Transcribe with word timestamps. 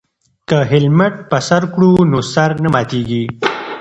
که 0.49 0.57
هیلمټ 0.71 1.13
په 1.29 1.37
سر 1.47 1.63
کړو 1.73 1.91
نو 2.11 2.19
سر 2.33 2.49
نه 2.63 2.69
ماتیږي. 2.73 3.23